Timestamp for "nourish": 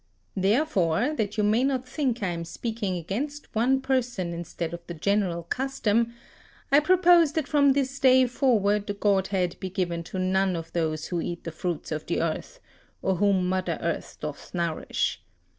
14.55-15.21